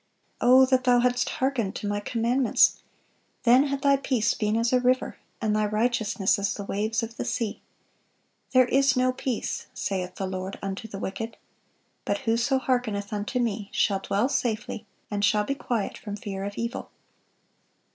[0.41, 2.81] "O that thou hadst hearkened to My commandments!
[3.43, 7.17] then had thy peace been as a river, and thy righteousness as the waves of
[7.17, 7.61] the sea."
[8.49, 11.37] "There is no peace, saith the Lord, unto the wicked."
[12.03, 16.57] "But whoso hearkeneth unto Me shall dwell safely, and shall be quiet from fear of
[16.57, 16.89] evil."